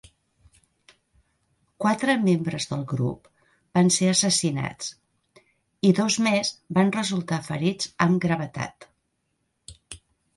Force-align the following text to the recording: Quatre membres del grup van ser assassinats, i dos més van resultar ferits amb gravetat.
Quatre 1.83 2.13
membres 2.21 2.65
del 2.69 2.85
grup 2.93 3.27
van 3.79 3.91
ser 3.97 4.09
assassinats, 4.13 4.87
i 5.89 5.91
dos 5.99 6.17
més 6.29 6.51
van 6.79 6.89
resultar 6.97 7.39
ferits 7.49 7.93
amb 8.07 8.19
gravetat. 8.25 8.89